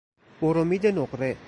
برمید 0.41 0.85
نقره 0.87 1.37